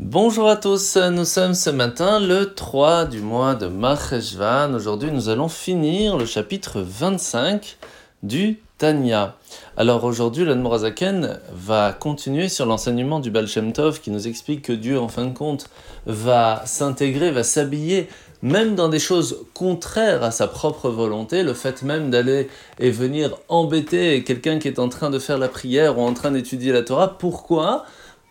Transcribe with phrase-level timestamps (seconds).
[0.00, 4.72] Bonjour à tous, nous sommes ce matin le 3 du mois de Maheshvan.
[4.72, 7.78] Aujourd'hui, nous allons finir le chapitre 25
[8.22, 9.34] du Tanya.
[9.76, 14.72] Alors aujourd'hui, l'Admorazaken va continuer sur l'enseignement du Baal Shem Tov qui nous explique que
[14.72, 15.68] Dieu, en fin de compte,
[16.06, 18.08] va s'intégrer, va s'habiller
[18.40, 23.36] même dans des choses contraires à sa propre volonté, le fait même d'aller et venir
[23.48, 26.82] embêter quelqu'un qui est en train de faire la prière ou en train d'étudier la
[26.82, 27.18] Torah.
[27.18, 27.84] Pourquoi?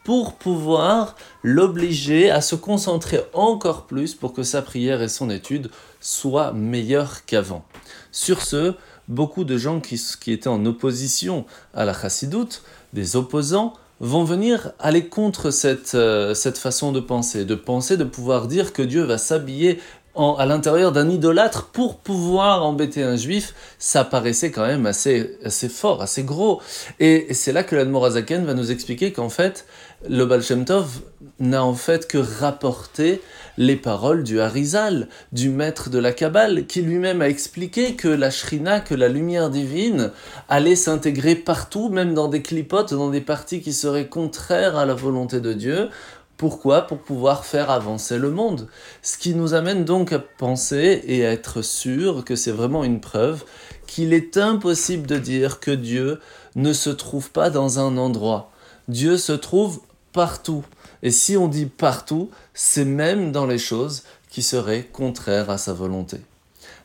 [0.08, 5.70] Pour pouvoir l'obliger à se concentrer encore plus pour que sa prière et son étude
[6.00, 7.66] soient meilleures qu'avant.
[8.14, 8.76] Sur ce,
[9.10, 10.00] beaucoup de gens qui,
[10.32, 16.58] étaient en opposition à la chassidoute, des opposants, vont venir aller contre cette, euh, cette
[16.58, 19.78] façon de penser, de penser, de pouvoir dire que Dieu va s'habiller
[20.18, 25.70] à l'intérieur d'un idolâtre pour pouvoir embêter un juif, ça paraissait quand même assez, assez
[25.70, 26.62] fort, assez gros.
[27.00, 29.66] Et, c'est là que l'Admorazaken va nous expliquer qu'en fait,
[30.10, 31.02] le Baal Shem Tov
[31.40, 33.22] n'a en fait que rapporté
[33.58, 38.30] les paroles du Harizal, du maître de la Kabbale, qui lui-même a expliqué que la
[38.30, 40.12] Shrina, que la lumière divine,
[40.50, 44.94] allait s'intégrer partout, même dans des clipotes, dans des parties qui seraient contraires à la
[44.94, 45.90] volonté de Dieu,
[46.38, 48.68] pourquoi Pour pouvoir faire avancer le monde.
[49.02, 53.02] Ce qui nous amène donc à penser et à être sûr que c'est vraiment une
[53.02, 53.44] preuve
[53.88, 56.20] qu'il est impossible de dire que Dieu
[56.56, 58.52] ne se trouve pas dans un endroit.
[58.88, 59.82] Dieu se trouve
[60.14, 60.64] partout.
[61.02, 65.74] Et si on dit partout, c'est même dans les choses qui seraient contraires à sa
[65.74, 66.18] volonté.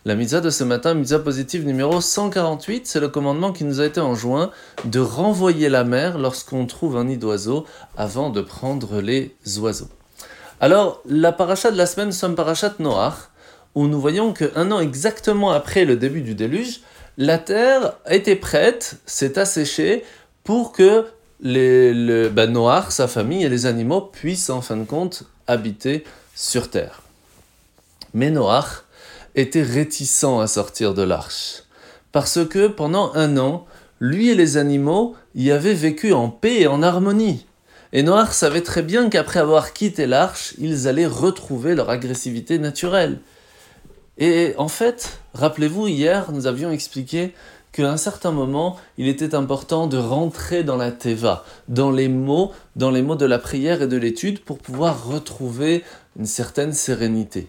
[0.05, 3.87] La mitzvah de ce matin, mitzvah positive numéro 148, c'est le commandement qui nous a
[3.87, 4.51] été enjoint
[4.85, 9.89] de renvoyer la mer lorsqu'on trouve un nid d'oiseaux avant de prendre les oiseaux.
[10.59, 13.31] Alors, la paracha de la semaine, nous sommes parachat Noach,
[13.77, 16.81] où nous voyons qu'un an exactement après le début du déluge,
[17.17, 20.05] la terre était prête, s'est asséchée
[20.43, 21.07] pour que
[21.41, 22.53] les, le, ben
[22.91, 26.03] sa famille et les animaux puissent en fin de compte habiter
[26.35, 27.03] sur terre.
[28.15, 28.83] Mais Noach,
[29.35, 31.63] était réticent à sortir de l'arche.
[32.13, 33.67] Parce que pendant un an,
[34.01, 37.47] lui et les animaux y avaient vécu en paix et en harmonie.
[37.93, 43.21] Et Noir savait très bien qu'après avoir quitté l'arche, ils allaient retrouver leur agressivité naturelle.
[44.19, 47.33] Et en fait, rappelez-vous, hier, nous avions expliqué
[47.73, 52.53] qu'à un certain moment, il était important de rentrer dans la teva, dans les mots,
[52.77, 55.83] dans les mots de la prière et de l'étude pour pouvoir retrouver
[56.19, 57.49] une certaine sérénité.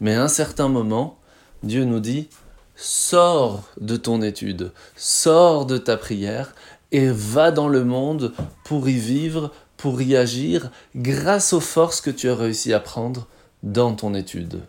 [0.00, 1.18] Mais à un certain moment,
[1.62, 2.28] Dieu nous dit,
[2.76, 6.54] sors de ton étude, sors de ta prière
[6.92, 8.32] et va dans le monde
[8.64, 13.26] pour y vivre, pour y agir, grâce aux forces que tu as réussi à prendre
[13.62, 14.60] dans ton étude.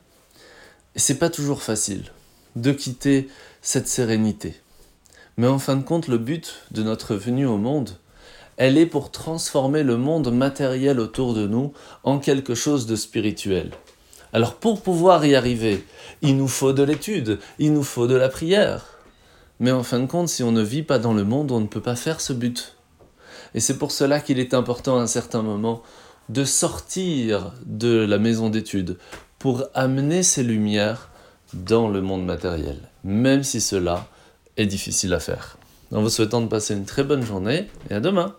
[0.95, 2.05] Et c'est pas toujours facile
[2.55, 3.29] de quitter
[3.61, 4.55] cette sérénité.
[5.37, 7.91] Mais en fin de compte, le but de notre venue au monde,
[8.57, 11.71] elle est pour transformer le monde matériel autour de nous
[12.03, 13.71] en quelque chose de spirituel.
[14.33, 15.85] Alors pour pouvoir y arriver,
[16.21, 18.85] il nous faut de l'étude, il nous faut de la prière.
[19.59, 21.67] Mais en fin de compte, si on ne vit pas dans le monde, on ne
[21.67, 22.75] peut pas faire ce but.
[23.53, 25.81] Et c'est pour cela qu'il est important à un certain moment
[26.29, 28.97] de sortir de la maison d'études
[29.39, 31.09] pour amener ces lumières
[31.53, 34.07] dans le monde matériel, même si cela
[34.57, 35.57] est difficile à faire.
[35.91, 38.35] En vous souhaitant de passer une très bonne journée et à demain.